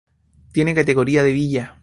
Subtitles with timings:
[0.51, 1.77] Tiene categoría de villa.